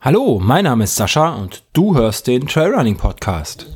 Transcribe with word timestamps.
Hallo, 0.00 0.40
mein 0.40 0.64
Name 0.64 0.84
ist 0.84 0.96
Sascha 0.96 1.34
und 1.34 1.64
du 1.74 1.94
hörst 1.94 2.26
den 2.26 2.46
Trailrunning 2.46 2.96
Podcast. 2.96 3.66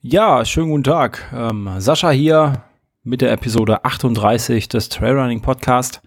Ja, 0.00 0.44
schönen 0.44 0.70
guten 0.70 0.84
Tag. 0.84 1.30
Ähm, 1.34 1.68
Sascha 1.78 2.10
hier 2.10 2.62
mit 3.04 3.20
der 3.20 3.32
Episode 3.32 3.84
38 3.84 4.68
des 4.68 4.88
Trailrunning 4.88 5.42
Podcast. 5.42 6.00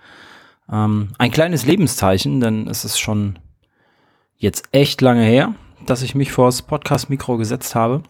Ähm, 0.72 1.10
ein 1.20 1.32
kleines 1.32 1.66
Lebenszeichen, 1.66 2.40
denn 2.42 2.68
es 2.68 2.86
ist 2.86 2.98
schon 2.98 3.38
jetzt 4.36 4.68
echt 4.72 5.02
lange 5.02 5.24
her, 5.24 5.54
dass 5.86 6.02
ich 6.02 6.16
mich 6.16 6.32
vors 6.32 6.64
Podcast-Mikro 6.64 7.38
gesetzt 7.38 7.76
habe. 7.76 8.02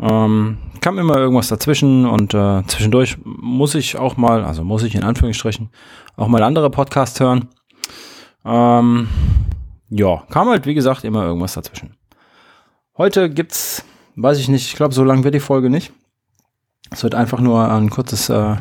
Ähm, 0.00 0.58
kam 0.80 0.98
immer 0.98 1.16
irgendwas 1.16 1.46
dazwischen 1.46 2.04
und 2.04 2.34
äh, 2.34 2.64
zwischendurch 2.66 3.18
muss 3.24 3.76
ich 3.76 3.96
auch 3.96 4.16
mal, 4.16 4.44
also 4.44 4.64
muss 4.64 4.82
ich 4.82 4.96
in 4.96 5.04
Anführungsstrichen, 5.04 5.70
auch 6.16 6.26
mal 6.26 6.42
andere 6.42 6.70
Podcasts 6.70 7.20
hören. 7.20 7.50
Ähm, 8.44 9.06
ja, 9.90 10.24
kam 10.28 10.48
halt 10.48 10.66
wie 10.66 10.74
gesagt 10.74 11.04
immer 11.04 11.22
irgendwas 11.24 11.54
dazwischen. 11.54 11.96
Heute 12.98 13.30
gibt's, 13.30 13.84
weiß 14.16 14.40
ich 14.40 14.48
nicht, 14.48 14.66
ich 14.66 14.74
glaube, 14.74 14.92
so 14.92 15.04
lang 15.04 15.22
wird 15.22 15.36
die 15.36 15.40
Folge 15.40 15.70
nicht. 15.70 15.92
Es 16.92 17.02
wird 17.02 17.14
einfach 17.14 17.40
nur 17.40 17.70
ein 17.70 17.90
kurzes, 17.90 18.28
äh, 18.28 18.56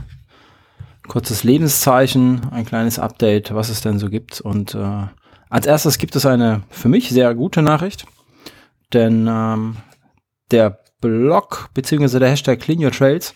kurzes 1.08 1.44
Lebenszeichen, 1.44 2.41
ein 2.52 2.66
kleines 2.66 2.98
Update, 2.98 3.53
was 3.53 3.70
es 3.70 3.81
denn 3.81 3.99
so 3.99 4.09
gibt. 4.09 4.41
Und 4.41 4.73
äh, 4.76 5.08
als 5.50 5.66
erstes 5.66 5.97
gibt 5.97 6.16
es 6.16 6.25
eine 6.25 6.61
für 6.69 6.88
mich 6.88 7.09
sehr 7.09 7.36
gute 7.36 7.61
Nachricht, 7.61 8.06
denn 8.94 9.28
ähm, 9.30 9.78
der 10.52 10.80
Blog 11.02 11.69
bzw. 11.73 12.19
der 12.19 12.30
Hashtag 12.30 12.59
Clean 12.59 12.83
Your 12.83 12.91
Trails 12.91 13.33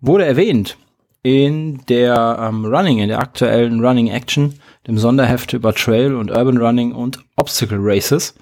wurde 0.00 0.24
erwähnt 0.24 0.76
in 1.22 1.82
der 1.88 2.36
ähm, 2.40 2.64
Running, 2.64 2.98
in 2.98 3.08
der 3.08 3.20
aktuellen 3.20 3.84
Running 3.84 4.08
Action, 4.08 4.54
dem 4.88 4.98
Sonderheft 4.98 5.52
über 5.52 5.72
Trail 5.72 6.14
und 6.16 6.32
Urban 6.32 6.58
Running 6.58 6.92
und 6.92 7.24
Obstacle 7.36 7.78
Races. 7.80 8.34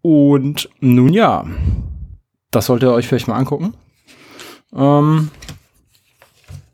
Und 0.00 0.70
nun 0.80 1.12
ja, 1.12 1.44
das 2.50 2.66
solltet 2.66 2.88
ihr 2.88 2.92
euch 2.94 3.06
vielleicht 3.06 3.28
mal 3.28 3.36
angucken. 3.36 3.74
Ähm, 4.74 5.30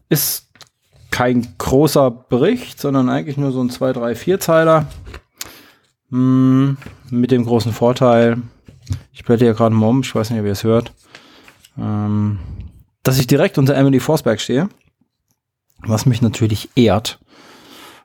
ist 0.08 0.48
kein 1.10 1.46
großer 1.58 2.10
Bericht, 2.10 2.80
sondern 2.80 3.08
eigentlich 3.08 3.36
nur 3.36 3.52
so 3.52 3.62
ein 3.62 3.70
2, 3.70 3.92
3, 3.92 4.14
4 4.14 4.40
Zeiler. 4.40 4.86
Hm, 6.10 6.76
mit 7.10 7.30
dem 7.30 7.44
großen 7.44 7.72
Vorteil, 7.72 8.38
ich 9.12 9.24
blätter 9.24 9.44
hier 9.44 9.54
gerade 9.54 9.74
mal 9.74 9.88
um, 9.88 10.00
ich 10.00 10.14
weiß 10.14 10.30
nicht, 10.30 10.40
ob 10.40 10.46
ihr 10.46 10.52
es 10.52 10.64
hört, 10.64 10.92
ähm, 11.78 12.38
dass 13.02 13.18
ich 13.18 13.26
direkt 13.26 13.58
unter 13.58 13.74
Emily 13.74 14.00
Forsberg 14.00 14.40
stehe, 14.40 14.68
was 15.80 16.06
mich 16.06 16.20
natürlich 16.22 16.70
ehrt, 16.76 17.18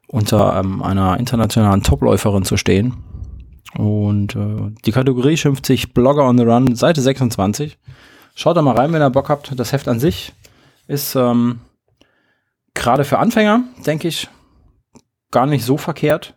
unter 0.08 0.58
ähm, 0.60 0.82
einer 0.82 1.20
internationalen 1.20 1.84
Topläuferin 1.84 2.44
zu 2.44 2.58
stehen. 2.58 2.96
Und 3.76 4.36
äh, 4.36 4.72
die 4.86 4.92
Kategorie 4.92 5.38
schimpft 5.38 5.66
sich 5.66 5.94
Blogger 5.94 6.24
on 6.24 6.38
the 6.38 6.46
Run, 6.46 6.76
Seite 6.76 7.02
26. 7.02 7.78
Schaut 8.40 8.56
da 8.56 8.62
mal 8.62 8.76
rein, 8.76 8.94
wenn 8.94 9.02
ihr 9.02 9.10
Bock 9.10 9.30
habt. 9.30 9.60
Das 9.60 9.74
Heft 9.74 9.88
an 9.88 10.00
sich 10.00 10.32
ist 10.86 11.16
ähm, 11.16 11.60
gerade 12.76 13.04
für 13.04 13.18
Anfänger, 13.18 13.64
denke 13.84 14.08
ich, 14.08 14.30
gar 15.32 15.48
nicht 15.48 15.66
so 15.66 15.76
verkehrt. 15.76 16.36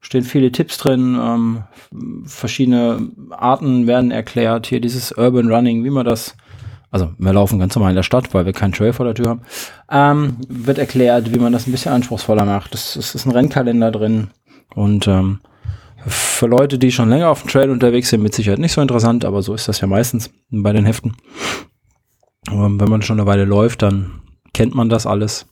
Stehen 0.00 0.24
viele 0.24 0.50
Tipps 0.50 0.78
drin, 0.78 1.18
ähm, 1.20 1.64
verschiedene 2.24 3.10
Arten 3.32 3.86
werden 3.86 4.12
erklärt. 4.12 4.66
Hier 4.66 4.80
dieses 4.80 5.12
Urban 5.12 5.52
Running, 5.52 5.84
wie 5.84 5.90
man 5.90 6.06
das, 6.06 6.38
also 6.90 7.12
wir 7.18 7.34
laufen 7.34 7.58
ganz 7.58 7.74
normal 7.74 7.90
in 7.90 7.96
der 7.96 8.02
Stadt, 8.02 8.32
weil 8.32 8.46
wir 8.46 8.54
keinen 8.54 8.72
Trail 8.72 8.94
vor 8.94 9.04
der 9.04 9.14
Tür 9.14 9.28
haben, 9.28 9.42
ähm, 9.90 10.38
wird 10.48 10.78
erklärt, 10.78 11.34
wie 11.34 11.38
man 11.38 11.52
das 11.52 11.66
ein 11.66 11.72
bisschen 11.72 11.92
anspruchsvoller 11.92 12.46
macht. 12.46 12.74
Es 12.74 12.96
ist 12.96 13.26
ein 13.26 13.32
Rennkalender 13.32 13.90
drin 13.90 14.30
und 14.74 15.06
ähm, 15.06 15.40
für 16.06 16.46
Leute, 16.46 16.78
die 16.78 16.92
schon 16.92 17.08
länger 17.08 17.30
auf 17.30 17.42
dem 17.42 17.50
Trail 17.50 17.70
unterwegs 17.70 18.10
sind, 18.10 18.22
mit 18.22 18.34
Sicherheit 18.34 18.58
nicht 18.58 18.72
so 18.72 18.80
interessant, 18.80 19.24
aber 19.24 19.42
so 19.42 19.54
ist 19.54 19.68
das 19.68 19.80
ja 19.80 19.86
meistens 19.86 20.30
bei 20.50 20.72
den 20.72 20.84
Heften. 20.84 21.16
Ähm, 22.50 22.80
wenn 22.80 22.88
man 22.88 23.02
schon 23.02 23.18
eine 23.18 23.26
Weile 23.26 23.44
läuft, 23.44 23.82
dann 23.82 24.22
kennt 24.52 24.74
man 24.74 24.88
das 24.88 25.06
alles. 25.06 25.46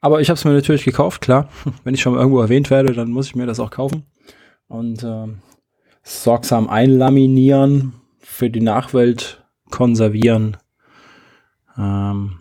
Aber 0.00 0.20
ich 0.20 0.28
habe 0.28 0.36
es 0.36 0.44
mir 0.44 0.52
natürlich 0.52 0.84
gekauft, 0.84 1.20
klar. 1.20 1.48
Wenn 1.84 1.94
ich 1.94 2.00
schon 2.00 2.12
mal 2.14 2.20
irgendwo 2.20 2.40
erwähnt 2.40 2.70
werde, 2.70 2.92
dann 2.92 3.10
muss 3.10 3.26
ich 3.26 3.34
mir 3.34 3.46
das 3.46 3.60
auch 3.60 3.70
kaufen. 3.70 4.04
Und 4.68 5.02
äh, 5.02 5.26
sorgsam 6.02 6.68
einlaminieren, 6.68 7.94
für 8.18 8.50
die 8.50 8.60
Nachwelt 8.60 9.44
konservieren. 9.70 10.56
Ähm, 11.76 12.38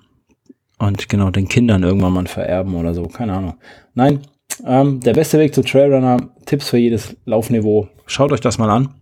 und 0.78 1.09
genau 1.09 1.29
den 1.29 1.47
Kindern 1.47 1.84
irgendwann 1.84 2.13
mal 2.13 2.28
vererben 2.28 2.75
oder 2.75 2.94
so. 2.94 3.03
Keine 3.03 3.34
Ahnung. 3.34 3.56
Nein, 3.94 4.22
ähm, 4.66 5.00
der 5.00 5.13
beste 5.13 5.40
Weg 5.40 5.53
zu 5.56 5.62
Trailrunner, 5.62 6.18
Tipps 6.45 6.69
für 6.69 6.78
jedes 6.78 7.16
Laufniveau. 7.25 7.88
Schaut 8.06 8.31
euch 8.31 8.41
das 8.41 8.57
mal 8.57 8.69
an. 8.69 8.95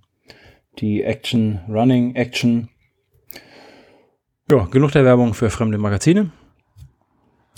Die 0.79 1.03
Action, 1.03 1.59
Running 1.69 2.15
Action. 2.15 2.69
Ja, 4.49 4.65
genug 4.65 4.91
der 4.91 5.05
Werbung 5.05 5.33
für 5.33 5.49
fremde 5.49 5.77
Magazine. 5.77 6.31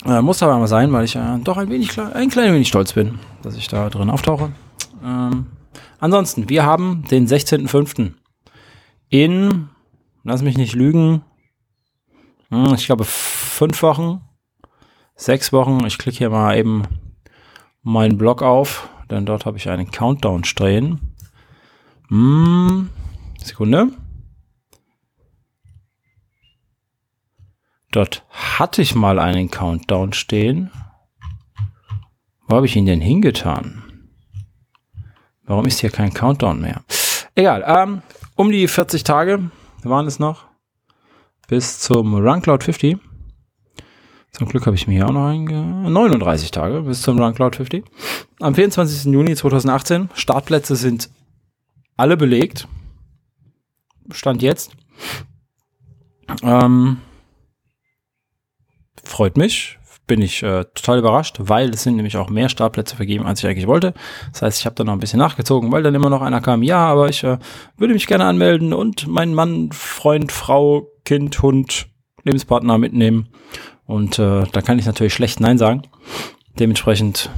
Äh, 0.04 0.22
muss 0.22 0.42
aber 0.42 0.58
mal 0.58 0.66
sein, 0.66 0.92
weil 0.92 1.04
ich 1.04 1.16
äh, 1.16 1.38
doch 1.42 1.56
ein 1.56 1.70
wenig, 1.70 1.98
ein 1.98 2.30
klein 2.30 2.52
wenig 2.52 2.68
stolz 2.68 2.92
bin, 2.92 3.18
dass 3.42 3.56
ich 3.56 3.68
da 3.68 3.88
drin 3.88 4.10
auftauche. 4.10 4.52
Ähm, 5.02 5.46
ansonsten, 5.98 6.48
wir 6.48 6.64
haben 6.64 7.04
den 7.10 7.26
16.05. 7.26 8.12
in, 9.08 9.68
lass 10.22 10.42
mich 10.42 10.58
nicht 10.58 10.74
lügen, 10.74 11.22
hm, 12.50 12.74
ich 12.74 12.86
glaube 12.86 13.04
fünf 13.04 13.82
Wochen, 13.82 14.20
sechs 15.16 15.52
Wochen. 15.52 15.84
Ich 15.86 15.98
klicke 15.98 16.18
hier 16.18 16.30
mal 16.30 16.56
eben 16.56 16.82
meinen 17.82 18.18
Blog 18.18 18.42
auf, 18.42 18.88
denn 19.10 19.26
dort 19.26 19.46
habe 19.46 19.56
ich 19.56 19.68
einen 19.68 19.90
Countdown 19.90 20.44
stehen. 20.44 21.14
Hm, 22.08 22.90
Sekunde. 23.38 23.88
Dort 27.92 28.24
hatte 28.30 28.82
ich 28.82 28.94
mal 28.94 29.18
einen 29.18 29.50
Countdown 29.50 30.12
stehen. 30.12 30.70
Wo 32.46 32.56
habe 32.56 32.66
ich 32.66 32.76
ihn 32.76 32.86
denn 32.86 33.00
hingetan? 33.00 33.82
Warum 35.44 35.66
ist 35.66 35.80
hier 35.80 35.90
kein 35.90 36.12
Countdown 36.12 36.60
mehr? 36.60 36.82
Egal, 37.34 37.64
ähm, 37.66 38.02
um 38.34 38.50
die 38.50 38.68
40 38.68 39.04
Tage 39.04 39.50
waren 39.82 40.06
es 40.06 40.18
noch 40.18 40.46
bis 41.48 41.78
zum 41.80 42.14
Run 42.14 42.42
Cloud 42.42 42.64
50. 42.64 42.98
Zum 44.36 44.48
Glück 44.48 44.66
habe 44.66 44.76
ich 44.76 44.86
mir 44.86 44.94
hier 44.94 45.08
auch 45.08 45.12
noch 45.12 45.28
einge 45.28 45.54
39 45.54 46.50
Tage 46.50 46.82
bis 46.82 47.00
zum 47.00 47.18
Run 47.18 47.34
Cloud 47.34 47.56
50. 47.56 47.84
Am 48.40 48.54
24. 48.54 49.10
Juni 49.10 49.34
2018. 49.34 50.10
Startplätze 50.12 50.76
sind 50.76 51.08
alle 51.96 52.18
belegt. 52.18 52.68
Stand 54.12 54.42
jetzt. 54.42 54.72
Ähm, 56.42 56.98
freut 59.02 59.38
mich. 59.38 59.78
Bin 60.06 60.20
ich 60.20 60.42
äh, 60.42 60.64
total 60.74 60.98
überrascht, 60.98 61.36
weil 61.40 61.70
es 61.70 61.82
sind 61.82 61.96
nämlich 61.96 62.18
auch 62.18 62.28
mehr 62.28 62.50
Startplätze 62.50 62.94
vergeben, 62.94 63.26
als 63.26 63.40
ich 63.40 63.46
eigentlich 63.48 63.66
wollte. 63.66 63.94
Das 64.32 64.42
heißt, 64.42 64.60
ich 64.60 64.66
habe 64.66 64.74
dann 64.74 64.86
noch 64.86 64.92
ein 64.92 65.00
bisschen 65.00 65.18
nachgezogen, 65.18 65.72
weil 65.72 65.82
dann 65.82 65.94
immer 65.94 66.10
noch 66.10 66.20
einer 66.20 66.42
kam, 66.42 66.62
ja, 66.62 66.86
aber 66.86 67.08
ich 67.08 67.24
äh, 67.24 67.38
würde 67.78 67.94
mich 67.94 68.06
gerne 68.06 68.26
anmelden 68.26 68.74
und 68.74 69.08
meinen 69.08 69.32
Mann, 69.32 69.72
Freund, 69.72 70.30
Frau, 70.30 70.88
Kind, 71.06 71.40
Hund, 71.40 71.88
Lebenspartner 72.22 72.76
mitnehmen. 72.76 73.30
Und 73.86 74.18
äh, 74.18 74.44
da 74.50 74.62
kann 74.62 74.78
ich 74.78 74.86
natürlich 74.86 75.14
schlecht 75.14 75.40
Nein 75.40 75.58
sagen. 75.58 75.82
Dementsprechend, 76.58 77.30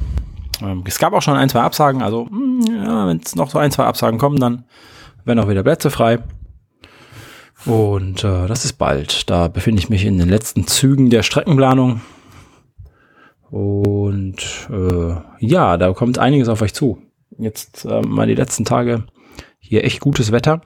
ähm, 0.62 0.82
es 0.86 0.98
gab 0.98 1.12
auch 1.12 1.22
schon 1.22 1.36
ein, 1.36 1.48
zwei 1.48 1.60
Absagen. 1.60 2.02
Also, 2.02 2.24
mh, 2.24 2.66
hm, 2.66 2.84
ja, 2.84 3.06
wenn 3.06 3.20
es 3.24 3.36
noch 3.36 3.50
so 3.50 3.58
ein, 3.58 3.70
zwei 3.70 3.84
Absagen 3.84 4.18
kommen, 4.18 4.38
dann 4.38 4.64
werden 5.24 5.38
auch 5.40 5.48
wieder 5.48 5.62
Plätze 5.62 5.90
frei. 5.90 6.20
Und 7.66 8.24
äh, 8.24 8.46
das 8.46 8.64
ist 8.64 8.74
bald. 8.74 9.28
Da 9.30 9.48
befinde 9.48 9.80
ich 9.80 9.90
mich 9.90 10.04
in 10.04 10.18
den 10.18 10.28
letzten 10.28 10.66
Zügen 10.66 11.10
der 11.10 11.22
Streckenplanung. 11.22 12.00
Und 13.50 14.68
äh, 14.70 15.16
ja, 15.40 15.76
da 15.76 15.92
kommt 15.92 16.18
einiges 16.18 16.48
auf 16.48 16.62
euch 16.62 16.74
zu. 16.74 17.02
Jetzt 17.38 17.84
äh, 17.84 18.00
mal 18.02 18.26
die 18.26 18.34
letzten 18.34 18.64
Tage 18.64 19.04
hier 19.58 19.84
echt 19.84 20.00
gutes 20.00 20.32
Wetter. 20.32 20.62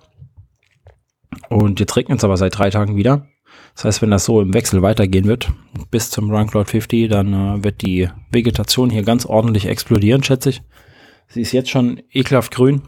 Und 1.49 1.81
jetzt 1.81 1.97
regnet 1.97 2.19
es 2.19 2.25
aber 2.25 2.37
seit 2.37 2.57
drei 2.57 2.71
Tagen 2.71 2.97
wieder. 2.97 3.27
Das 3.75 3.85
heißt, 3.85 4.03
wenn 4.03 4.11
das 4.11 4.25
so 4.25 4.41
im 4.41 4.55
Wechsel 4.55 4.83
weitergehen 4.83 5.25
wird, 5.25 5.51
bis 5.91 6.11
zum 6.11 6.31
Run 6.31 6.49
Cloud 6.49 6.69
50, 6.69 7.09
dann 7.09 7.33
äh, 7.33 7.65
wird 7.65 7.83
die 7.83 8.09
Vegetation 8.31 8.91
hier 8.91 9.03
ganz 9.03 9.27
ordentlich 9.27 9.67
explodieren, 9.67 10.23
schätze 10.23 10.51
ich. 10.51 10.63
Sie 11.29 11.41
ist 11.41 11.53
jetzt 11.53 11.71
schon 11.71 12.03
ekelhaft 12.11 12.55
grün. 12.55 12.83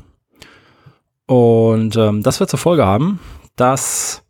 Und 1.26 1.96
ähm, 1.96 2.22
das 2.22 2.40
wird 2.40 2.50
zur 2.50 2.58
Folge 2.58 2.84
haben, 2.84 3.18
dass 3.56 4.22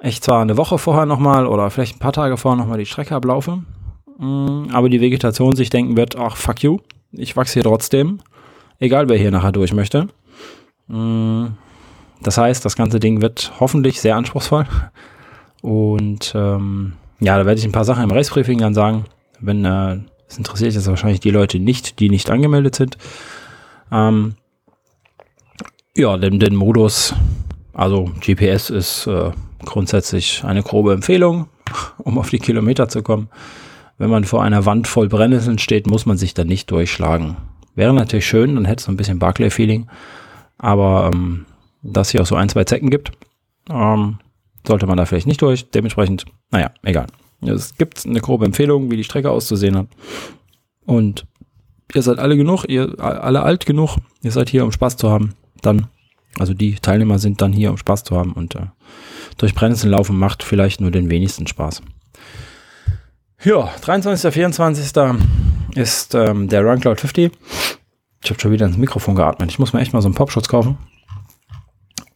ich 0.00 0.22
zwar 0.22 0.40
eine 0.40 0.56
Woche 0.56 0.78
vorher 0.78 1.06
nochmal 1.06 1.46
oder 1.46 1.70
vielleicht 1.70 1.96
ein 1.96 2.00
paar 2.00 2.12
Tage 2.12 2.36
vorher 2.36 2.58
nochmal 2.58 2.78
die 2.78 2.86
Strecke 2.86 3.14
ablaufe. 3.14 3.62
Mm, 4.18 4.70
aber 4.72 4.88
die 4.88 5.00
Vegetation 5.00 5.56
sich 5.56 5.70
denken 5.70 5.96
wird, 5.96 6.16
ach 6.16 6.36
fuck 6.36 6.62
you, 6.62 6.78
ich 7.12 7.36
wachse 7.36 7.54
hier 7.54 7.64
trotzdem, 7.64 8.20
egal 8.78 9.08
wer 9.08 9.18
hier 9.18 9.30
nachher 9.30 9.52
durch 9.52 9.72
möchte. 9.74 10.08
Mm, 10.86 11.46
das 12.22 12.38
heißt, 12.38 12.64
das 12.64 12.76
ganze 12.76 13.00
Ding 13.00 13.20
wird 13.20 13.52
hoffentlich 13.60 14.00
sehr 14.00 14.16
anspruchsvoll. 14.16 14.66
Und 15.68 16.32
ähm, 16.34 16.94
ja, 17.20 17.36
da 17.36 17.44
werde 17.44 17.58
ich 17.58 17.66
ein 17.66 17.72
paar 17.72 17.84
Sachen 17.84 18.02
im 18.02 18.10
Race-Briefing 18.10 18.56
dann 18.56 18.72
sagen. 18.72 19.04
Wenn 19.38 19.66
äh, 19.66 19.98
es 20.26 20.38
interessiert 20.38 20.72
jetzt 20.72 20.86
wahrscheinlich 20.86 21.20
die 21.20 21.30
Leute 21.30 21.58
nicht, 21.58 22.00
die 22.00 22.08
nicht 22.08 22.30
angemeldet 22.30 22.74
sind. 22.74 22.96
Ähm, 23.92 24.36
ja, 25.94 26.16
den, 26.16 26.40
den 26.40 26.54
Modus, 26.56 27.14
also 27.74 28.10
GPS 28.24 28.70
ist 28.70 29.08
äh, 29.08 29.30
grundsätzlich 29.66 30.42
eine 30.42 30.62
grobe 30.62 30.94
Empfehlung, 30.94 31.48
um 31.98 32.16
auf 32.16 32.30
die 32.30 32.38
Kilometer 32.38 32.88
zu 32.88 33.02
kommen. 33.02 33.28
Wenn 33.98 34.08
man 34.08 34.24
vor 34.24 34.42
einer 34.42 34.64
Wand 34.64 34.88
voll 34.88 35.10
Brennnesseln 35.10 35.58
steht, 35.58 35.86
muss 35.86 36.06
man 36.06 36.16
sich 36.16 36.32
da 36.32 36.44
nicht 36.44 36.70
durchschlagen. 36.70 37.36
Wäre 37.74 37.92
natürlich 37.92 38.26
schön, 38.26 38.54
dann 38.54 38.64
hätte 38.64 38.80
es 38.80 38.84
so 38.86 38.92
ein 38.92 38.96
bisschen 38.96 39.18
Barclay-Feeling. 39.18 39.86
Aber 40.56 41.10
ähm, 41.12 41.44
dass 41.82 42.08
hier 42.08 42.22
auch 42.22 42.26
so 42.26 42.36
ein, 42.36 42.48
zwei 42.48 42.64
Zecken 42.64 42.88
gibt, 42.88 43.12
ähm, 43.70 44.18
sollte 44.66 44.86
man 44.86 44.96
da 44.96 45.06
vielleicht 45.06 45.26
nicht 45.26 45.42
durch. 45.42 45.70
Dementsprechend, 45.70 46.26
naja, 46.50 46.70
egal. 46.82 47.06
Es 47.40 47.76
gibt 47.76 48.04
eine 48.04 48.20
grobe 48.20 48.44
Empfehlung, 48.44 48.90
wie 48.90 48.96
die 48.96 49.04
Strecke 49.04 49.30
auszusehen 49.30 49.76
hat. 49.76 49.86
Und 50.84 51.26
ihr 51.94 52.02
seid 52.02 52.18
alle 52.18 52.36
genug, 52.36 52.64
ihr 52.68 52.98
alle 52.98 53.42
alt 53.42 53.66
genug, 53.66 53.96
ihr 54.22 54.32
seid 54.32 54.48
hier, 54.48 54.64
um 54.64 54.72
Spaß 54.72 54.96
zu 54.96 55.10
haben. 55.10 55.34
Dann, 55.62 55.86
also 56.38 56.54
die 56.54 56.74
Teilnehmer 56.74 57.18
sind 57.18 57.40
dann 57.40 57.52
hier, 57.52 57.70
um 57.70 57.76
Spaß 57.76 58.04
zu 58.04 58.16
haben. 58.16 58.32
Und 58.32 58.56
äh, 58.56 58.66
durch 59.36 59.54
Brennnesseln 59.54 59.92
laufen 59.92 60.18
macht 60.18 60.42
vielleicht 60.42 60.80
nur 60.80 60.90
den 60.90 61.10
wenigsten 61.10 61.46
Spaß. 61.46 61.82
Ja, 63.44 63.70
23. 63.82 64.32
24. 64.32 64.84
ist 65.76 66.14
ähm, 66.14 66.48
der 66.48 66.64
Run 66.64 66.80
Cloud 66.80 67.00
50. 67.00 67.30
Ich 68.24 68.30
habe 68.30 68.40
schon 68.40 68.50
wieder 68.50 68.66
ins 68.66 68.76
Mikrofon 68.76 69.14
geatmet. 69.14 69.50
Ich 69.50 69.60
muss 69.60 69.72
mir 69.72 69.80
echt 69.80 69.92
mal 69.92 70.02
so 70.02 70.08
einen 70.08 70.16
Popschutz 70.16 70.48
kaufen. 70.48 70.76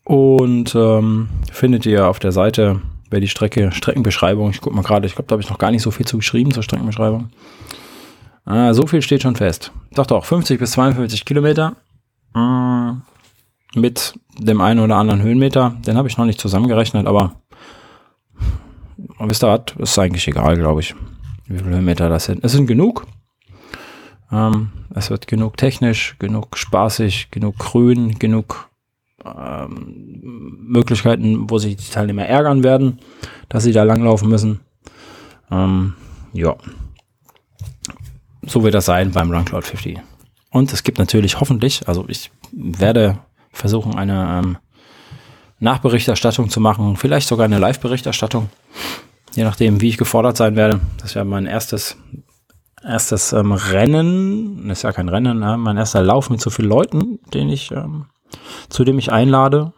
Und 0.04 0.74
ähm, 0.74 1.28
findet 1.52 1.86
ihr 1.86 2.08
auf 2.08 2.18
der 2.18 2.32
Seite, 2.32 2.80
wer 3.10 3.20
die 3.20 3.28
Strecke, 3.28 3.70
Streckenbeschreibung, 3.72 4.50
ich 4.50 4.60
gucke 4.60 4.74
mal 4.74 4.82
gerade, 4.82 5.06
ich 5.06 5.14
glaube, 5.14 5.28
da 5.28 5.34
habe 5.34 5.42
ich 5.42 5.50
noch 5.50 5.58
gar 5.58 5.70
nicht 5.70 5.82
so 5.82 5.90
viel 5.90 6.06
zu 6.06 6.16
geschrieben 6.16 6.50
zur 6.50 6.62
Streckenbeschreibung. 6.62 7.30
Ah, 8.44 8.74
so 8.74 8.86
viel 8.86 9.02
steht 9.02 9.22
schon 9.22 9.36
fest. 9.36 9.70
Doch, 9.92 10.06
doch, 10.06 10.24
50 10.24 10.58
bis 10.58 10.72
52 10.72 11.24
Kilometer. 11.24 11.76
Äh, 12.34 12.92
mit 13.78 14.18
dem 14.38 14.60
einen 14.60 14.80
oder 14.80 14.96
anderen 14.96 15.22
Höhenmeter. 15.22 15.76
Den 15.86 15.96
habe 15.96 16.08
ich 16.08 16.18
noch 16.18 16.24
nicht 16.24 16.40
zusammengerechnet, 16.40 17.06
aber 17.06 17.36
wisst 19.20 19.44
ihr 19.44 19.48
was? 19.48 19.76
Ist 19.78 19.98
eigentlich 19.98 20.26
egal, 20.26 20.56
glaube 20.56 20.80
ich, 20.80 20.94
wie 21.46 21.58
viele 21.58 21.70
Höhenmeter 21.70 22.08
das 22.08 22.24
sind. 22.24 22.44
Es 22.44 22.52
sind 22.52 22.66
genug. 22.66 23.06
Ähm, 24.32 24.72
es 24.94 25.10
wird 25.10 25.26
genug 25.26 25.56
technisch, 25.56 26.16
genug 26.18 26.56
spaßig, 26.56 27.30
genug 27.30 27.58
grün, 27.58 28.18
genug 28.18 28.68
ähm, 29.24 30.58
Möglichkeiten, 30.60 31.50
wo 31.50 31.58
sich 31.58 31.76
die 31.76 31.90
Teilnehmer 31.90 32.26
ärgern 32.26 32.64
werden, 32.64 32.98
dass 33.48 33.64
sie 33.64 33.72
da 33.72 33.82
langlaufen 33.82 34.28
müssen. 34.28 34.60
Ähm, 35.50 35.94
ja. 36.32 36.56
So 38.42 38.64
wird 38.64 38.74
das 38.74 38.86
sein 38.86 39.12
beim 39.12 39.30
Run 39.30 39.44
Cloud 39.44 39.64
50. 39.64 40.00
Und 40.50 40.72
es 40.72 40.82
gibt 40.82 40.98
natürlich 40.98 41.40
hoffentlich, 41.40 41.88
also 41.88 42.04
ich 42.08 42.30
werde 42.52 43.18
versuchen, 43.52 43.94
eine 43.94 44.42
ähm, 44.42 44.58
Nachberichterstattung 45.60 46.50
zu 46.50 46.60
machen, 46.60 46.96
vielleicht 46.96 47.28
sogar 47.28 47.44
eine 47.44 47.58
Live-Berichterstattung, 47.58 48.50
je 49.34 49.44
nachdem, 49.44 49.80
wie 49.80 49.88
ich 49.88 49.96
gefordert 49.96 50.36
sein 50.36 50.56
werde. 50.56 50.80
Das 50.98 51.14
wäre 51.14 51.24
mein 51.24 51.46
erstes, 51.46 51.96
erstes 52.84 53.32
ähm, 53.32 53.52
Rennen, 53.52 54.68
das 54.68 54.78
ist 54.78 54.82
ja 54.82 54.92
kein 54.92 55.08
Rennen, 55.08 55.38
ne? 55.38 55.56
mein 55.56 55.76
erster 55.76 56.02
Lauf 56.02 56.30
mit 56.30 56.40
so 56.40 56.50
vielen 56.50 56.68
Leuten, 56.68 57.20
den 57.32 57.48
ich, 57.48 57.70
ähm, 57.70 58.06
zu 58.68 58.84
dem 58.84 58.98
ich 58.98 59.12
einlade. 59.12 59.72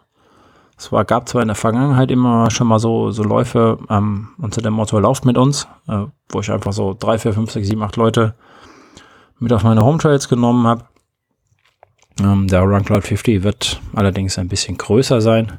Es 0.76 0.90
war, 0.90 1.04
gab 1.04 1.28
zwar 1.28 1.42
in 1.42 1.48
der 1.48 1.54
Vergangenheit 1.54 2.10
immer 2.10 2.50
schon 2.50 2.66
mal 2.66 2.78
so, 2.78 3.10
so 3.10 3.22
Läufe 3.22 3.78
ähm, 3.88 4.28
unter 4.38 4.60
dem 4.60 4.72
Motto 4.74 4.98
Lauft 4.98 5.24
mit 5.24 5.38
uns, 5.38 5.68
äh, 5.88 6.04
wo 6.30 6.40
ich 6.40 6.50
einfach 6.50 6.72
so 6.72 6.96
drei, 6.98 7.18
vier, 7.18 7.32
fünf, 7.32 7.50
sechs, 7.50 7.68
sieben, 7.68 7.82
acht 7.82 7.96
Leute 7.96 8.34
mit 9.38 9.52
auf 9.52 9.62
meine 9.62 9.84
Home 9.84 9.98
Trails 9.98 10.28
genommen 10.28 10.66
habe. 10.66 10.84
Ähm, 12.20 12.48
der 12.48 12.62
Run 12.62 12.84
Cloud 12.84 13.04
50 13.04 13.42
wird 13.42 13.80
allerdings 13.94 14.38
ein 14.38 14.48
bisschen 14.48 14.78
größer 14.78 15.20
sein. 15.20 15.52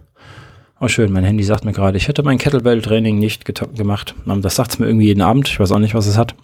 Oh 0.80 0.88
schön, 0.88 1.12
mein 1.12 1.24
Handy 1.24 1.44
sagt 1.44 1.63
mir 1.63 1.71
gerade, 1.71 1.97
ich 1.97 2.07
hätte 2.07 2.24
mein 2.24 2.38
Kettlebell-Training 2.38 3.18
nicht 3.18 3.45
gemacht. 3.75 4.15
Ähm, 4.27 4.42
das 4.42 4.56
sagt 4.56 4.71
es 4.71 4.80
mir 4.80 4.88
irgendwie 4.88 5.07
jeden 5.07 5.21
Abend. 5.21 5.47
Ich 5.47 5.59
weiß 5.59 5.71
auch 5.71 5.80
nicht, 5.80 5.95
was 5.95 6.07
es 6.07 6.18
hat. 6.18 6.36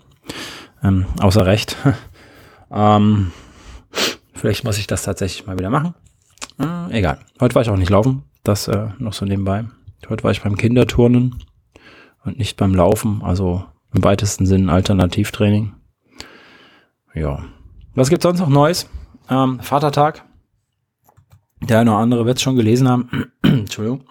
Ähm, 0.83 1.05
außer 1.19 1.45
Recht. 1.45 1.75
ähm, 2.71 3.31
vielleicht 4.33 4.63
muss 4.63 4.77
ich 4.77 4.87
das 4.87 5.03
tatsächlich 5.03 5.45
mal 5.47 5.57
wieder 5.57 5.69
machen. 5.69 5.93
Äh, 6.59 6.97
egal. 6.99 7.19
Heute 7.39 7.55
war 7.55 7.61
ich 7.61 7.69
auch 7.69 7.77
nicht 7.77 7.89
laufen. 7.89 8.23
Das 8.43 8.67
äh, 8.67 8.89
noch 8.99 9.13
so 9.13 9.25
nebenbei. 9.25 9.65
Heute 10.09 10.23
war 10.23 10.31
ich 10.31 10.41
beim 10.41 10.57
Kinderturnen 10.57 11.43
und 12.23 12.37
nicht 12.37 12.57
beim 12.57 12.73
Laufen. 12.73 13.21
Also 13.23 13.63
im 13.93 14.03
weitesten 14.03 14.45
Sinn 14.45 14.69
Alternativtraining. 14.69 15.73
Ja. 17.13 17.43
Was 17.93 18.09
gibt's 18.09 18.23
sonst 18.23 18.39
noch 18.39 18.49
Neues? 18.49 18.89
Ähm, 19.29 19.59
Vatertag. 19.59 20.23
Der 21.61 21.79
eine 21.79 21.91
oder 21.91 21.99
andere 21.99 22.25
wird 22.25 22.37
es 22.37 22.43
schon 22.43 22.55
gelesen 22.55 22.89
haben. 22.89 23.31
Entschuldigung. 23.43 24.05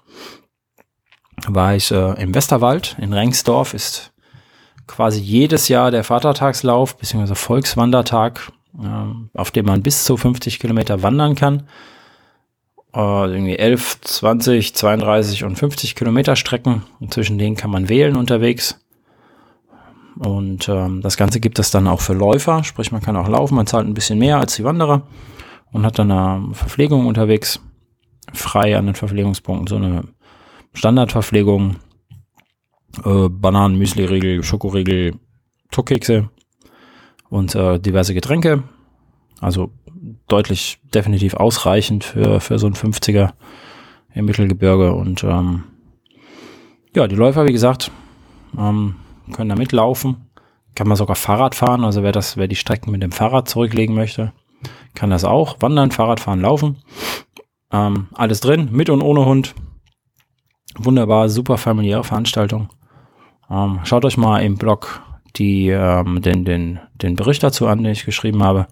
War 1.46 1.74
ich 1.74 1.90
äh, 1.90 2.22
im 2.22 2.34
Westerwald 2.34 2.96
in 3.00 3.12
Rengsdorf. 3.12 3.74
Ist 3.74 4.12
quasi 4.86 5.20
jedes 5.20 5.68
Jahr 5.68 5.90
der 5.90 6.04
Vatertagslauf 6.04 6.96
bzw. 6.96 7.34
Volkswandertag, 7.34 8.52
äh, 8.78 9.38
auf 9.38 9.50
dem 9.50 9.66
man 9.66 9.82
bis 9.82 10.04
zu 10.04 10.16
50 10.16 10.58
Kilometer 10.58 11.02
wandern 11.02 11.34
kann. 11.34 11.64
Äh, 12.94 13.32
irgendwie 13.32 13.58
11, 13.58 14.00
20, 14.00 14.74
32 14.74 15.44
und 15.44 15.56
50 15.56 15.94
Kilometer 15.94 16.36
Strecken. 16.36 16.82
Und 16.98 17.14
zwischen 17.14 17.38
denen 17.38 17.56
kann 17.56 17.70
man 17.70 17.88
wählen 17.88 18.16
unterwegs. 18.16 18.80
Und 20.18 20.68
ähm, 20.68 21.00
das 21.00 21.16
Ganze 21.16 21.40
gibt 21.40 21.58
es 21.58 21.70
dann 21.70 21.86
auch 21.86 22.00
für 22.00 22.12
Läufer, 22.12 22.64
sprich 22.64 22.92
man 22.92 23.00
kann 23.00 23.16
auch 23.16 23.28
laufen, 23.28 23.54
man 23.54 23.66
zahlt 23.66 23.86
ein 23.86 23.94
bisschen 23.94 24.18
mehr 24.18 24.38
als 24.38 24.54
die 24.56 24.64
Wanderer 24.64 25.06
und 25.72 25.86
hat 25.86 25.98
dann 25.98 26.10
eine 26.10 26.52
Verpflegung 26.54 27.06
unterwegs, 27.06 27.60
frei 28.34 28.76
an 28.76 28.86
den 28.86 28.94
Verpflegungspunkten, 28.94 29.66
so 29.66 29.76
eine 29.76 30.04
Standardverpflegung, 30.74 31.76
äh, 33.04 33.28
Bananen, 33.30 33.78
Müsli-Riegel, 33.78 34.42
Schokoriegel, 34.42 35.14
Tuckkekse 35.70 36.28
und 37.30 37.54
äh, 37.54 37.78
diverse 37.78 38.12
Getränke. 38.12 38.64
Also 39.40 39.72
deutlich 40.28 40.78
definitiv 40.94 41.34
ausreichend 41.34 42.04
für, 42.04 42.40
für 42.40 42.58
so 42.58 42.66
ein 42.66 42.74
50er 42.74 43.32
im 44.14 44.24
Mittelgebirge 44.24 44.92
und 44.94 45.24
ähm, 45.24 45.64
ja, 46.94 47.06
die 47.06 47.16
Läufer, 47.16 47.46
wie 47.46 47.52
gesagt, 47.52 47.90
ähm, 48.58 48.96
können 49.32 49.50
da 49.50 49.56
mitlaufen. 49.56 50.26
Kann 50.74 50.88
man 50.88 50.96
sogar 50.96 51.16
Fahrrad 51.16 51.54
fahren, 51.54 51.84
also 51.84 52.02
wer 52.02 52.12
das, 52.12 52.36
wer 52.36 52.48
die 52.48 52.56
Strecken 52.56 52.90
mit 52.90 53.02
dem 53.02 53.12
Fahrrad 53.12 53.48
zurücklegen 53.48 53.94
möchte, 53.94 54.32
kann 54.94 55.10
das 55.10 55.24
auch. 55.24 55.56
Wandern, 55.60 55.90
Fahrrad 55.90 56.20
fahren, 56.20 56.40
laufen. 56.40 56.78
Ähm, 57.72 58.08
alles 58.14 58.40
drin, 58.40 58.68
mit 58.72 58.90
und 58.90 59.02
ohne 59.02 59.24
Hund. 59.24 59.54
Wunderbar, 60.76 61.28
super 61.28 61.58
familiäre 61.58 62.04
Veranstaltung. 62.04 62.70
Ähm, 63.50 63.80
schaut 63.84 64.04
euch 64.04 64.16
mal 64.16 64.40
im 64.40 64.56
Blog 64.56 65.02
die, 65.36 65.68
ähm, 65.68 66.22
den, 66.22 66.44
den, 66.44 66.80
den 66.94 67.16
Bericht 67.16 67.42
dazu 67.42 67.66
an, 67.66 67.82
den 67.82 67.92
ich 67.92 68.04
geschrieben 68.04 68.42
habe. 68.42 68.66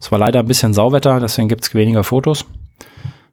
Es 0.00 0.12
war 0.12 0.18
leider 0.18 0.40
ein 0.40 0.46
bisschen 0.46 0.74
Sauwetter, 0.74 1.20
deswegen 1.20 1.48
gibt 1.48 1.64
es 1.64 1.74
weniger 1.74 2.04
Fotos. 2.04 2.44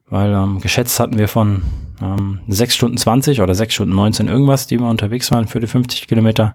Weil 0.08 0.32
ähm, 0.32 0.60
geschätzt 0.60 1.00
hatten 1.00 1.18
wir 1.18 1.28
von 1.28 1.62
ähm, 2.00 2.40
6 2.48 2.74
Stunden 2.74 2.96
20 2.96 3.40
oder 3.40 3.54
6 3.54 3.74
Stunden 3.74 3.94
19 3.94 4.28
irgendwas, 4.28 4.66
die 4.66 4.78
wir 4.78 4.88
unterwegs 4.88 5.30
waren 5.32 5.48
für 5.48 5.60
die 5.60 5.66
50 5.66 6.06
Kilometer 6.06 6.54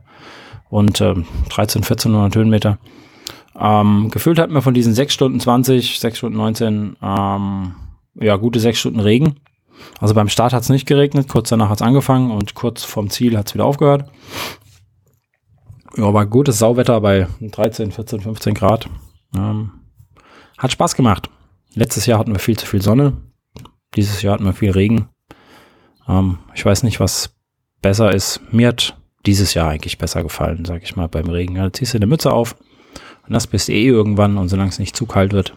und 0.69 1.01
ähm, 1.01 1.25
13, 1.49 1.81
1400 1.83 2.35
Höhenmeter. 2.35 2.77
Ähm, 3.59 4.09
gefühlt 4.09 4.39
hatten 4.39 4.53
wir 4.53 4.61
von 4.61 4.73
diesen 4.73 4.93
6 4.93 5.13
Stunden 5.13 5.39
20, 5.39 5.99
6 5.99 6.17
Stunden 6.17 6.37
19, 6.37 6.95
ähm, 7.01 7.75
ja, 8.15 8.35
gute 8.37 8.59
6 8.59 8.79
Stunden 8.79 8.99
Regen. 9.01 9.35
Also 9.99 10.13
beim 10.13 10.29
Start 10.29 10.53
hat 10.53 10.63
es 10.63 10.69
nicht 10.69 10.87
geregnet, 10.87 11.27
kurz 11.27 11.49
danach 11.49 11.69
hat 11.69 11.77
es 11.77 11.81
angefangen 11.81 12.31
und 12.31 12.53
kurz 12.53 12.83
vorm 12.83 13.09
Ziel 13.09 13.37
hat 13.37 13.47
es 13.47 13.53
wieder 13.53 13.65
aufgehört. 13.65 14.05
Ja, 15.97 16.05
aber 16.05 16.25
gutes 16.25 16.59
Sauwetter 16.59 17.01
bei 17.01 17.27
13, 17.41 17.91
14, 17.91 18.21
15 18.21 18.53
Grad. 18.53 18.89
Ähm, 19.35 19.71
hat 20.57 20.71
Spaß 20.71 20.95
gemacht. 20.95 21.29
Letztes 21.73 22.05
Jahr 22.05 22.19
hatten 22.19 22.33
wir 22.33 22.39
viel 22.39 22.57
zu 22.57 22.65
viel 22.65 22.81
Sonne. 22.81 23.17
Dieses 23.95 24.21
Jahr 24.21 24.35
hatten 24.35 24.45
wir 24.45 24.53
viel 24.53 24.71
Regen. 24.71 25.09
Ähm, 26.07 26.39
ich 26.53 26.65
weiß 26.65 26.83
nicht, 26.83 26.99
was 26.99 27.35
besser 27.81 28.13
ist. 28.13 28.41
Mir 28.51 28.69
hat 28.69 28.97
dieses 29.25 29.53
Jahr 29.53 29.69
eigentlich 29.69 29.97
besser 29.97 30.23
gefallen, 30.23 30.65
sag 30.65 30.83
ich 30.83 30.95
mal, 30.95 31.07
beim 31.07 31.29
Regen. 31.29 31.55
Ja, 31.55 31.71
ziehst 31.71 31.93
du 31.93 31.97
eine 31.97 32.07
Mütze 32.07 32.31
auf 32.31 32.55
und 33.27 33.33
das 33.33 33.47
bist 33.47 33.67
du 33.67 33.73
eh 33.73 33.85
irgendwann 33.85 34.37
und 34.37 34.49
solange 34.49 34.69
es 34.69 34.79
nicht 34.79 34.95
zu 34.95 35.05
kalt 35.05 35.33
wird, 35.33 35.55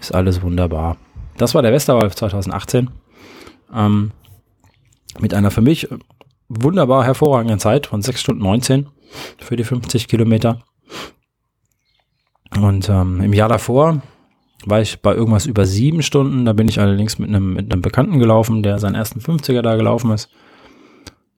ist 0.00 0.14
alles 0.14 0.42
wunderbar. 0.42 0.96
Das 1.36 1.54
war 1.54 1.62
der 1.62 1.72
Westerwald 1.72 2.14
2018. 2.14 2.90
Ähm, 3.74 4.12
mit 5.20 5.34
einer 5.34 5.50
für 5.50 5.60
mich 5.60 5.88
wunderbar 6.60 7.04
hervorragenden 7.04 7.58
Zeit 7.58 7.86
von 7.86 8.02
6 8.02 8.20
Stunden 8.20 8.42
19. 8.42 8.86
für 9.38 9.56
die 9.56 9.64
50 9.64 10.08
Kilometer. 10.08 10.60
Und 12.60 12.88
ähm, 12.88 13.20
im 13.20 13.32
Jahr 13.32 13.48
davor 13.48 14.02
war 14.66 14.80
ich 14.80 15.00
bei 15.00 15.14
irgendwas 15.14 15.46
über 15.46 15.64
sieben 15.64 16.02
Stunden. 16.02 16.44
Da 16.44 16.52
bin 16.52 16.68
ich 16.68 16.78
allerdings 16.80 17.18
mit 17.18 17.28
einem, 17.28 17.54
mit 17.54 17.72
einem 17.72 17.82
Bekannten 17.82 18.18
gelaufen, 18.18 18.62
der 18.62 18.78
seinen 18.78 18.94
ersten 18.94 19.20
50er 19.20 19.62
da 19.62 19.76
gelaufen 19.76 20.10
ist. 20.12 20.30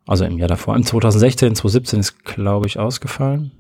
Also 0.06 0.25
im 0.25 0.38
Jahr 0.38 0.49
davor. 0.49 0.76
Im 0.76 0.85
2016, 0.85 1.54
2017 1.54 2.00
ist, 2.00 2.25
glaube 2.25 2.66
ich, 2.66 2.78
ausgefallen. 2.78 3.52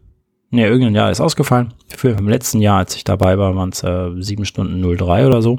Ne, 0.50 0.66
irgendein 0.66 0.94
Jahr 0.94 1.10
ist 1.10 1.20
ausgefallen. 1.20 1.72
Für 1.88 2.10
im 2.10 2.28
letzten 2.28 2.60
Jahr, 2.60 2.78
als 2.78 2.94
ich 2.96 3.04
dabei 3.04 3.38
war, 3.38 3.56
waren 3.56 3.70
es 3.70 3.82
äh, 3.82 4.10
7 4.16 4.44
Stunden 4.44 4.82
03 4.96 5.26
oder 5.26 5.40
so. 5.40 5.58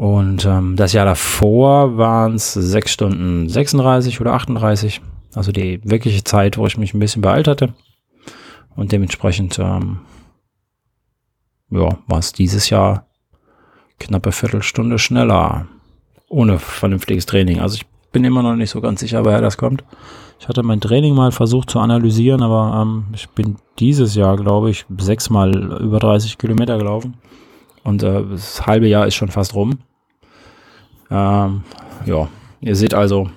Und 0.00 0.46
ähm, 0.46 0.76
das 0.76 0.94
Jahr 0.94 1.04
davor 1.04 1.98
waren 1.98 2.36
es 2.36 2.54
6 2.54 2.90
Stunden 2.90 3.48
36 3.50 4.18
oder 4.22 4.32
38. 4.32 5.02
Also 5.34 5.52
die 5.52 5.78
wirkliche 5.84 6.24
Zeit, 6.24 6.56
wo 6.56 6.66
ich 6.66 6.78
mich 6.78 6.94
ein 6.94 7.00
bisschen 7.00 7.20
beeilt 7.20 7.46
hatte. 7.46 7.74
Und 8.74 8.92
dementsprechend 8.92 9.58
ähm, 9.58 9.98
ja, 11.68 11.98
war 12.06 12.18
es 12.18 12.32
dieses 12.32 12.70
Jahr 12.70 13.08
knappe 13.98 14.32
Viertelstunde 14.32 14.98
schneller. 14.98 15.66
Ohne 16.30 16.58
vernünftiges 16.58 17.26
Training. 17.26 17.60
Also 17.60 17.74
ich 17.74 17.86
bin 18.10 18.24
immer 18.24 18.42
noch 18.42 18.56
nicht 18.56 18.70
so 18.70 18.80
ganz 18.80 19.00
sicher, 19.00 19.26
woher 19.26 19.42
das 19.42 19.58
kommt. 19.58 19.84
Ich 20.38 20.48
hatte 20.48 20.62
mein 20.62 20.80
Training 20.80 21.14
mal 21.14 21.30
versucht 21.30 21.68
zu 21.68 21.78
analysieren, 21.78 22.42
aber 22.42 22.80
ähm, 22.80 23.04
ich 23.12 23.28
bin 23.28 23.56
dieses 23.78 24.14
Jahr, 24.14 24.38
glaube 24.38 24.70
ich, 24.70 24.86
sechsmal 24.96 25.54
über 25.82 25.98
30 25.98 26.38
Kilometer 26.38 26.78
gelaufen. 26.78 27.18
Und 27.84 28.02
äh, 28.02 28.24
das 28.30 28.66
halbe 28.66 28.88
Jahr 28.88 29.06
ist 29.06 29.16
schon 29.16 29.28
fast 29.28 29.54
rum. 29.54 29.80
Ähm, 31.10 31.62
ja, 32.06 32.28
ihr 32.60 32.76
seht 32.76 32.94
also, 32.94 33.30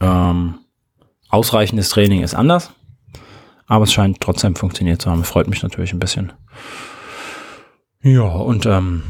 ähm, 0.00 0.54
ausreichendes 1.28 1.90
Training 1.90 2.22
ist 2.22 2.34
anders. 2.34 2.70
Aber 3.66 3.84
es 3.84 3.92
scheint 3.92 4.20
trotzdem 4.20 4.56
funktioniert 4.56 5.02
zu 5.02 5.10
haben. 5.10 5.24
Freut 5.24 5.48
mich 5.48 5.62
natürlich 5.62 5.92
ein 5.92 5.98
bisschen. 5.98 6.32
Ja, 8.02 8.22
und 8.22 8.64
ähm, 8.64 9.02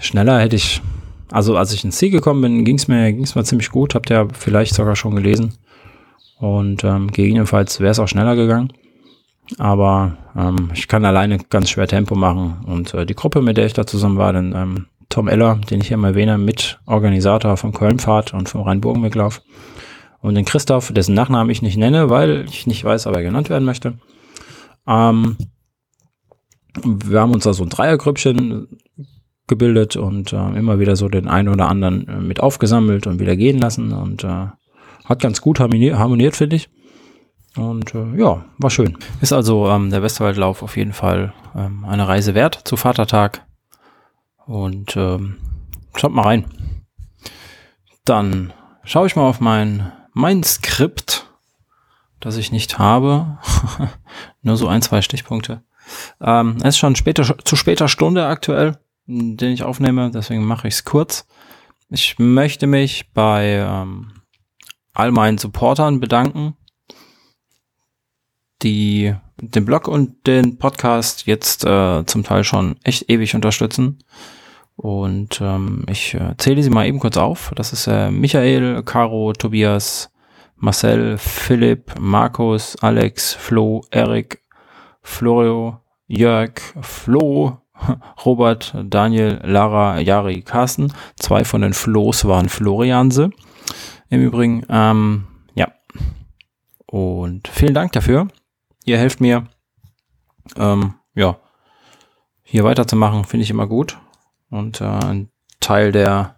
schneller 0.00 0.40
hätte 0.40 0.56
ich, 0.56 0.82
also 1.30 1.56
als 1.56 1.72
ich 1.72 1.84
ins 1.84 1.96
Ziel 1.96 2.10
gekommen 2.10 2.40
bin, 2.40 2.64
ging 2.64 2.76
es 2.76 2.88
mir, 2.88 3.12
ging's 3.12 3.36
mir 3.36 3.44
ziemlich 3.44 3.70
gut. 3.70 3.94
Habt 3.94 4.10
ihr 4.10 4.28
vielleicht 4.32 4.74
sogar 4.74 4.96
schon 4.96 5.14
gelesen. 5.14 5.54
Und 6.38 6.82
ähm, 6.82 7.08
gegebenenfalls 7.08 7.80
wäre 7.80 7.92
es 7.92 7.98
auch 8.00 8.08
schneller 8.08 8.34
gegangen. 8.34 8.72
Aber 9.58 10.16
ähm, 10.36 10.70
ich 10.74 10.88
kann 10.88 11.04
alleine 11.04 11.38
ganz 11.38 11.70
schwer 11.70 11.86
Tempo 11.86 12.16
machen. 12.16 12.64
Und 12.66 12.94
äh, 12.94 13.06
die 13.06 13.14
Gruppe, 13.14 13.42
mit 13.42 13.58
der 13.58 13.66
ich 13.66 13.74
da 13.74 13.86
zusammen 13.86 14.18
war, 14.18 14.32
dann 14.32 14.54
ähm, 14.54 14.86
Tom 15.10 15.28
Eller, 15.28 15.56
den 15.56 15.82
ich 15.82 15.88
hier 15.88 15.98
mal 15.98 16.08
erwähne, 16.08 16.38
Mitorganisator 16.38 17.58
von 17.58 17.72
Kölnfahrt 17.72 18.32
und 18.32 18.48
vom 18.48 18.62
Rhein-Burgen-Weglauf, 18.62 19.42
und 20.20 20.34
den 20.34 20.44
Christoph, 20.44 20.92
dessen 20.92 21.14
Nachnamen 21.14 21.50
ich 21.50 21.62
nicht 21.62 21.76
nenne, 21.76 22.10
weil 22.10 22.44
ich 22.48 22.66
nicht 22.66 22.84
weiß, 22.84 23.06
ob 23.06 23.14
er 23.14 23.22
genannt 23.22 23.50
werden 23.50 23.64
möchte. 23.64 23.98
Ähm, 24.86 25.36
wir 26.84 27.20
haben 27.20 27.32
uns 27.32 27.44
da 27.44 27.52
so 27.52 27.64
ein 27.64 27.70
Dreiergrüppchen 27.70 28.68
gebildet 29.46 29.96
und 29.96 30.32
äh, 30.32 30.58
immer 30.58 30.78
wieder 30.78 30.94
so 30.94 31.08
den 31.08 31.26
einen 31.26 31.48
oder 31.48 31.68
anderen 31.68 32.06
äh, 32.06 32.20
mit 32.20 32.40
aufgesammelt 32.40 33.06
und 33.06 33.18
wieder 33.18 33.34
gehen 33.34 33.58
lassen 33.58 33.92
und 33.92 34.22
äh, 34.22 34.46
hat 35.04 35.20
ganz 35.20 35.40
gut 35.40 35.58
harmoniert, 35.58 35.98
harmoniert 35.98 36.36
finde 36.36 36.56
ich. 36.56 36.68
Und 37.56 37.94
äh, 37.94 38.16
ja, 38.16 38.44
war 38.58 38.70
schön. 38.70 38.96
Ist 39.20 39.32
also 39.32 39.68
ähm, 39.68 39.90
der 39.90 40.02
Westerwaldlauf 40.02 40.62
auf 40.62 40.76
jeden 40.76 40.92
Fall 40.92 41.32
ähm, 41.56 41.84
eine 41.84 42.06
Reise 42.06 42.34
wert 42.34 42.60
zu 42.64 42.76
Vatertag. 42.76 43.44
Und 44.50 44.96
ähm, 44.96 45.36
schaut 45.94 46.10
mal 46.10 46.22
rein. 46.22 46.44
Dann 48.04 48.52
schaue 48.82 49.06
ich 49.06 49.14
mal 49.14 49.28
auf 49.28 49.38
mein 49.38 49.92
mein 50.12 50.42
Skript, 50.42 51.30
das 52.18 52.36
ich 52.36 52.50
nicht 52.50 52.76
habe, 52.76 53.38
nur 54.42 54.56
so 54.56 54.66
ein, 54.66 54.82
zwei 54.82 55.02
Stichpunkte. 55.02 55.62
Ähm, 56.20 56.56
es 56.62 56.70
ist 56.70 56.78
schon 56.78 56.96
später, 56.96 57.38
zu 57.44 57.54
später 57.54 57.86
Stunde 57.86 58.26
aktuell, 58.26 58.80
den 59.06 59.52
ich 59.52 59.62
aufnehme, 59.62 60.10
deswegen 60.10 60.44
mache 60.44 60.66
ich 60.66 60.74
es 60.74 60.84
kurz. 60.84 61.28
Ich 61.88 62.18
möchte 62.18 62.66
mich 62.66 63.12
bei 63.12 63.64
ähm, 63.64 64.10
all 64.94 65.12
meinen 65.12 65.38
Supportern 65.38 66.00
bedanken, 66.00 66.56
die 68.62 69.14
den 69.36 69.64
Blog 69.64 69.86
und 69.86 70.26
den 70.26 70.58
Podcast 70.58 71.26
jetzt 71.26 71.64
äh, 71.64 72.04
zum 72.04 72.24
Teil 72.24 72.42
schon 72.42 72.74
echt 72.82 73.08
ewig 73.08 73.36
unterstützen. 73.36 74.02
Und 74.80 75.42
ähm, 75.42 75.84
ich 75.90 76.14
äh, 76.14 76.34
zähle 76.38 76.62
sie 76.62 76.70
mal 76.70 76.86
eben 76.86 77.00
kurz 77.00 77.18
auf. 77.18 77.52
Das 77.54 77.74
ist 77.74 77.86
äh, 77.86 78.10
Michael, 78.10 78.82
Caro, 78.82 79.34
Tobias, 79.34 80.10
Marcel, 80.56 81.18
Philipp, 81.18 82.00
Markus, 82.00 82.76
Alex, 82.76 83.34
Flo, 83.34 83.82
Erik, 83.90 84.42
Florio, 85.02 85.80
Jörg, 86.06 86.52
Flo, 86.80 87.58
Robert, 88.24 88.74
Daniel, 88.82 89.42
Lara, 89.44 90.00
Jari, 90.00 90.40
Carsten. 90.40 90.94
Zwei 91.16 91.44
von 91.44 91.60
den 91.60 91.74
Flo's 91.74 92.24
waren 92.24 92.48
Florianse. 92.48 93.28
Im 94.08 94.22
Übrigen, 94.22 94.64
ähm, 94.70 95.26
ja. 95.54 95.68
Und 96.86 97.48
vielen 97.48 97.74
Dank 97.74 97.92
dafür. 97.92 98.28
Ihr 98.86 98.96
helft 98.96 99.20
mir, 99.20 99.46
ähm, 100.56 100.94
ja, 101.14 101.36
hier 102.42 102.64
weiterzumachen, 102.64 103.24
finde 103.24 103.44
ich 103.44 103.50
immer 103.50 103.66
gut. 103.66 103.98
Und 104.50 104.80
äh, 104.80 104.84
ein 104.84 105.30
Teil 105.60 105.92
der, 105.92 106.36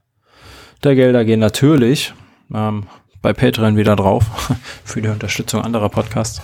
der 0.84 0.94
Gelder 0.94 1.24
gehen 1.24 1.40
natürlich 1.40 2.12
ähm, 2.54 2.86
bei 3.22 3.32
Patreon 3.32 3.76
wieder 3.76 3.96
drauf 3.96 4.24
für 4.84 5.00
die 5.00 5.08
Unterstützung 5.08 5.62
anderer 5.62 5.88
Podcasts. 5.88 6.42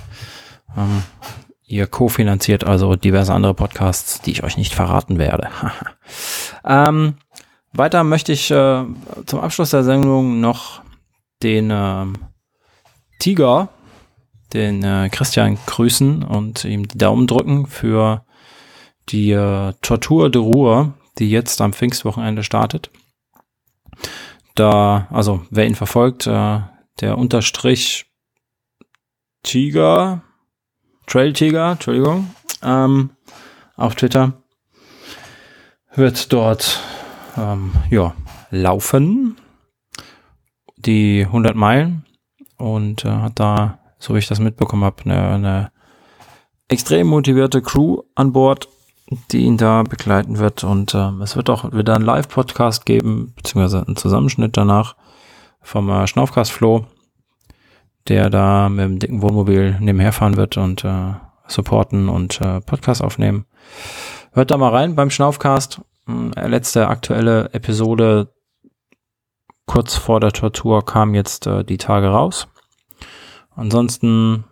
Ähm, 0.76 1.02
ihr 1.66 1.86
kofinanziert 1.86 2.64
also 2.64 2.96
diverse 2.96 3.34
andere 3.34 3.54
Podcasts, 3.54 4.22
die 4.22 4.30
ich 4.30 4.42
euch 4.42 4.56
nicht 4.56 4.74
verraten 4.74 5.18
werde. 5.18 5.48
ähm, 6.64 7.14
weiter 7.72 8.04
möchte 8.04 8.32
ich 8.32 8.50
äh, 8.50 8.84
zum 9.26 9.40
Abschluss 9.40 9.70
der 9.70 9.84
Sendung 9.84 10.40
noch 10.40 10.80
den 11.42 11.70
äh, 11.70 12.06
Tiger, 13.18 13.68
den 14.52 14.82
äh, 14.82 15.08
Christian 15.10 15.58
grüßen 15.66 16.22
und 16.22 16.64
ihm 16.64 16.88
die 16.88 16.98
Daumen 16.98 17.26
drücken 17.26 17.66
für 17.66 18.24
die 19.10 19.32
äh, 19.32 19.74
Tortur 19.82 20.30
de 20.30 20.40
Ruhr, 20.40 20.94
die 21.18 21.30
jetzt 21.30 21.60
am 21.60 21.72
Pfingstwochenende 21.72 22.42
startet. 22.42 22.90
Da, 24.54 25.06
also 25.10 25.44
wer 25.50 25.66
ihn 25.66 25.74
verfolgt, 25.74 26.26
äh, 26.26 26.60
der 27.00 27.16
Unterstrich 27.16 28.06
Tiger, 29.42 30.22
Trail 31.06 31.32
Tiger, 31.32 31.72
Entschuldigung, 31.72 32.34
ähm, 32.62 33.10
auf 33.76 33.94
Twitter 33.94 34.42
wird 35.94 36.32
dort 36.32 36.80
ähm, 37.36 37.72
ja 37.90 38.14
laufen 38.50 39.36
die 40.76 41.24
100 41.24 41.54
Meilen 41.56 42.04
und 42.56 43.04
äh, 43.04 43.08
hat 43.08 43.38
da, 43.38 43.78
so 43.98 44.14
wie 44.14 44.18
ich 44.18 44.28
das 44.28 44.40
mitbekommen 44.40 44.84
habe, 44.84 45.04
eine, 45.04 45.28
eine 45.28 45.72
extrem 46.68 47.08
motivierte 47.08 47.62
Crew 47.62 48.02
an 48.14 48.32
Bord 48.32 48.68
die 49.30 49.40
ihn 49.40 49.56
da 49.56 49.82
begleiten 49.82 50.38
wird. 50.38 50.64
Und 50.64 50.94
ähm, 50.94 51.22
es 51.22 51.36
wird 51.36 51.50
auch 51.50 51.72
wieder 51.72 51.94
einen 51.94 52.04
Live-Podcast 52.04 52.86
geben, 52.86 53.32
beziehungsweise 53.36 53.86
einen 53.86 53.96
Zusammenschnitt 53.96 54.56
danach 54.56 54.96
vom 55.60 55.88
äh, 55.90 56.06
Schnaufcast 56.06 56.52
Flo, 56.52 56.86
der 58.08 58.30
da 58.30 58.68
mit 58.68 58.84
dem 58.84 58.98
dicken 58.98 59.22
Wohnmobil 59.22 59.76
nebenher 59.80 60.12
fahren 60.12 60.36
wird 60.36 60.56
und 60.56 60.84
äh, 60.84 61.14
supporten 61.46 62.08
und 62.08 62.40
äh, 62.40 62.60
Podcast 62.60 63.02
aufnehmen. 63.02 63.46
Hört 64.32 64.50
da 64.50 64.56
mal 64.56 64.70
rein 64.70 64.94
beim 64.94 65.10
Schnaufcast. 65.10 65.80
Äh, 66.06 66.46
letzte 66.46 66.88
aktuelle 66.88 67.52
Episode 67.52 68.32
kurz 69.66 69.96
vor 69.96 70.20
der 70.20 70.32
Tortur 70.32 70.84
kam 70.84 71.14
jetzt 71.14 71.46
äh, 71.46 71.64
die 71.64 71.78
Tage 71.78 72.08
raus. 72.08 72.48
Ansonsten 73.54 74.44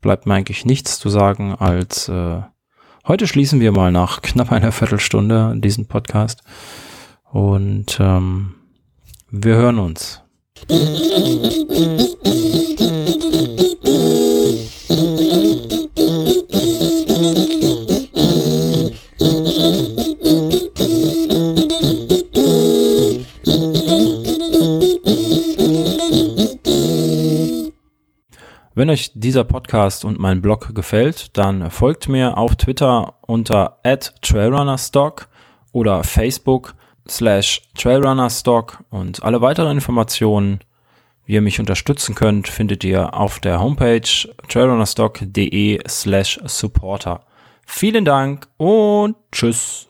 bleibt 0.00 0.26
mir 0.26 0.34
eigentlich 0.34 0.64
nichts 0.64 0.98
zu 0.98 1.08
sagen 1.08 1.54
als 1.54 2.08
äh, 2.08 2.42
Heute 3.06 3.26
schließen 3.28 3.60
wir 3.60 3.70
mal 3.70 3.92
nach 3.92 4.22
knapp 4.22 4.50
einer 4.50 4.72
Viertelstunde 4.72 5.52
diesen 5.58 5.84
Podcast 5.84 6.42
und 7.30 7.98
ähm, 8.00 8.54
wir 9.30 9.56
hören 9.56 9.78
uns. 9.78 10.22
Wenn 28.84 28.90
euch 28.90 29.12
dieser 29.14 29.44
Podcast 29.44 30.04
und 30.04 30.18
mein 30.18 30.42
Blog 30.42 30.74
gefällt, 30.74 31.38
dann 31.38 31.70
folgt 31.70 32.06
mir 32.06 32.36
auf 32.36 32.54
Twitter 32.56 33.14
unter 33.22 33.78
@trailrunnerstock 34.20 35.28
oder 35.72 36.04
Facebook 36.04 36.74
slash 37.08 37.62
trailrunnerstock 37.74 38.84
und 38.90 39.22
alle 39.22 39.40
weiteren 39.40 39.78
Informationen 39.78 40.60
wie 41.24 41.32
ihr 41.32 41.40
mich 41.40 41.60
unterstützen 41.60 42.14
könnt, 42.14 42.46
findet 42.46 42.84
ihr 42.84 43.14
auf 43.14 43.40
der 43.40 43.58
Homepage 43.58 44.02
trailrunnerstock.de 44.50 45.80
slash 45.88 46.38
supporter. 46.44 47.22
Vielen 47.64 48.04
Dank 48.04 48.48
und 48.58 49.16
tschüss. 49.32 49.88